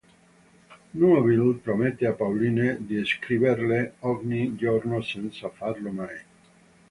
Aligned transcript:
Neuville 0.95 1.59
promette 1.63 2.01
a 2.07 2.13
Pauline 2.13 2.77
di 2.79 3.05
scriverle 3.05 3.97
ogni 3.99 4.55
giorno 4.55 4.99
senza 5.03 5.49
farlo 5.49 5.91
mai. 5.91 6.17